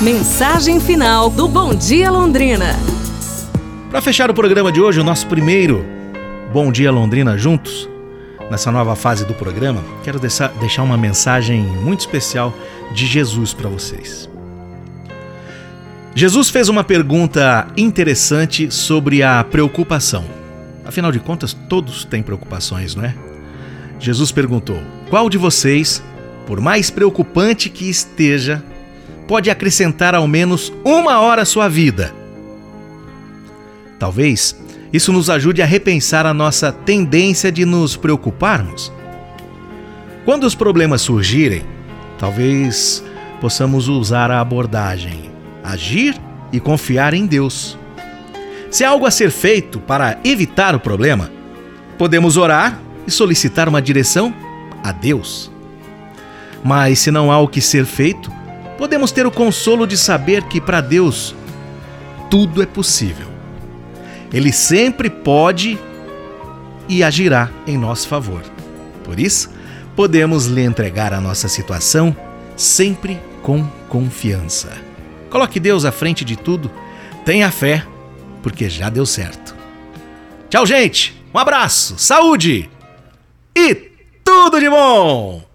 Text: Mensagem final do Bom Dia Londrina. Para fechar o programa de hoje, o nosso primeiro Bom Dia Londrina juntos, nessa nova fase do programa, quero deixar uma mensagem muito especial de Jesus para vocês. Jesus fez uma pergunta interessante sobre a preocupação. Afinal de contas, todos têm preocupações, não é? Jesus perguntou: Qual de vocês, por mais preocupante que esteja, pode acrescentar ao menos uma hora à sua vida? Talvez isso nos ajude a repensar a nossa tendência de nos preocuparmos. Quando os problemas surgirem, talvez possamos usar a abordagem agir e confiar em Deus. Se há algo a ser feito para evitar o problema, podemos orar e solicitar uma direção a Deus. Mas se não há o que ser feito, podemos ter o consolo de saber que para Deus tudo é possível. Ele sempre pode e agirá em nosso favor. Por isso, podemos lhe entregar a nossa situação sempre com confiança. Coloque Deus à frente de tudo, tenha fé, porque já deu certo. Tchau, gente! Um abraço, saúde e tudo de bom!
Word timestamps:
Mensagem 0.00 0.78
final 0.78 1.30
do 1.30 1.48
Bom 1.48 1.74
Dia 1.74 2.10
Londrina. 2.10 2.76
Para 3.90 4.02
fechar 4.02 4.30
o 4.30 4.34
programa 4.34 4.70
de 4.70 4.78
hoje, 4.78 5.00
o 5.00 5.04
nosso 5.04 5.26
primeiro 5.26 5.86
Bom 6.52 6.70
Dia 6.70 6.92
Londrina 6.92 7.38
juntos, 7.38 7.88
nessa 8.50 8.70
nova 8.70 8.94
fase 8.94 9.24
do 9.24 9.32
programa, 9.32 9.82
quero 10.04 10.18
deixar 10.20 10.82
uma 10.82 10.98
mensagem 10.98 11.62
muito 11.62 12.00
especial 12.00 12.52
de 12.92 13.06
Jesus 13.06 13.54
para 13.54 13.70
vocês. 13.70 14.28
Jesus 16.14 16.50
fez 16.50 16.68
uma 16.68 16.84
pergunta 16.84 17.66
interessante 17.74 18.70
sobre 18.70 19.22
a 19.22 19.42
preocupação. 19.44 20.26
Afinal 20.84 21.10
de 21.10 21.20
contas, 21.20 21.54
todos 21.54 22.04
têm 22.04 22.22
preocupações, 22.22 22.94
não 22.94 23.02
é? 23.02 23.14
Jesus 23.98 24.30
perguntou: 24.30 24.78
Qual 25.08 25.30
de 25.30 25.38
vocês, 25.38 26.02
por 26.46 26.60
mais 26.60 26.90
preocupante 26.90 27.70
que 27.70 27.88
esteja, 27.88 28.62
pode 29.26 29.50
acrescentar 29.50 30.14
ao 30.14 30.26
menos 30.26 30.72
uma 30.84 31.20
hora 31.20 31.42
à 31.42 31.44
sua 31.44 31.68
vida? 31.68 32.14
Talvez 33.98 34.56
isso 34.92 35.12
nos 35.12 35.28
ajude 35.28 35.62
a 35.62 35.66
repensar 35.66 36.26
a 36.26 36.34
nossa 36.34 36.70
tendência 36.70 37.50
de 37.50 37.64
nos 37.64 37.96
preocuparmos. 37.96 38.92
Quando 40.24 40.44
os 40.44 40.54
problemas 40.54 41.02
surgirem, 41.02 41.62
talvez 42.18 43.02
possamos 43.40 43.88
usar 43.88 44.30
a 44.30 44.40
abordagem 44.40 45.36
agir 45.66 46.16
e 46.52 46.60
confiar 46.60 47.12
em 47.12 47.26
Deus. 47.26 47.76
Se 48.70 48.84
há 48.84 48.90
algo 48.90 49.06
a 49.06 49.10
ser 49.10 49.30
feito 49.30 49.80
para 49.80 50.18
evitar 50.24 50.74
o 50.74 50.80
problema, 50.80 51.30
podemos 51.98 52.36
orar 52.36 52.78
e 53.06 53.10
solicitar 53.10 53.68
uma 53.68 53.82
direção 53.82 54.32
a 54.82 54.92
Deus. 54.92 55.50
Mas 56.64 57.00
se 57.00 57.10
não 57.10 57.30
há 57.30 57.38
o 57.38 57.48
que 57.48 57.60
ser 57.60 57.84
feito, 57.84 58.30
podemos 58.78 59.12
ter 59.12 59.26
o 59.26 59.30
consolo 59.30 59.86
de 59.86 59.96
saber 59.96 60.42
que 60.44 60.60
para 60.60 60.80
Deus 60.80 61.34
tudo 62.30 62.62
é 62.62 62.66
possível. 62.66 63.28
Ele 64.32 64.52
sempre 64.52 65.08
pode 65.08 65.78
e 66.88 67.02
agirá 67.02 67.50
em 67.66 67.76
nosso 67.78 68.08
favor. 68.08 68.42
Por 69.04 69.18
isso, 69.18 69.50
podemos 69.94 70.46
lhe 70.46 70.62
entregar 70.62 71.12
a 71.12 71.20
nossa 71.20 71.48
situação 71.48 72.14
sempre 72.56 73.20
com 73.42 73.66
confiança. 73.88 74.72
Coloque 75.30 75.60
Deus 75.60 75.84
à 75.84 75.92
frente 75.92 76.24
de 76.24 76.36
tudo, 76.36 76.70
tenha 77.24 77.50
fé, 77.50 77.84
porque 78.42 78.68
já 78.68 78.88
deu 78.88 79.06
certo. 79.06 79.54
Tchau, 80.48 80.66
gente! 80.66 81.14
Um 81.34 81.38
abraço, 81.38 81.98
saúde 81.98 82.70
e 83.54 83.74
tudo 84.24 84.58
de 84.58 84.68
bom! 84.70 85.45